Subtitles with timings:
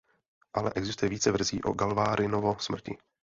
[0.53, 2.97] Ale existuje více verzí o Galvarinovo smrti.